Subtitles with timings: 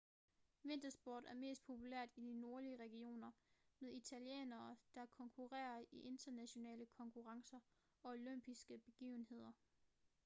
[0.63, 3.31] vintersport er mest populært i de nordlige regioner
[3.79, 7.59] med italienere der konkurrerer i internationale konkurrencer
[8.03, 9.51] og olympiske begivenheder